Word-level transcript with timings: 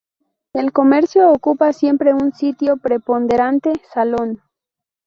El 0.53 0.71
comercio 0.71 1.29
ocupa 1.31 1.73
siempre 1.73 2.11
un 2.11 2.33
sitio 2.33 2.77
preponderante 2.77 3.71
Salón. 3.93 4.41